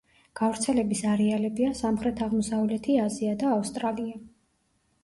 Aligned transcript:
გავრცელების 0.39 1.03
არეალებია 1.11 1.75
სამხრეთ-აღმოსავლეთი 1.81 2.97
აზია 3.07 3.39
და 3.45 3.57
ავსტრალია. 3.61 4.23